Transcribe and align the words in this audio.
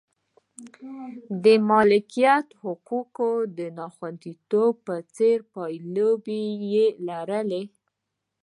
د 1.43 1.45
مالکیت 1.69 2.47
حقوقو 2.63 3.31
د 3.57 3.59
ناخوندیتوب 3.77 4.73
په 4.87 4.95
څېر 5.15 5.37
پایلې 5.53 6.41
یې 6.73 6.85
لرلې. 7.07 7.63